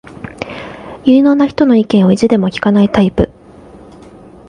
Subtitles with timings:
[1.05, 3.29] 有能な人の意見を意地でも聞かないタイプ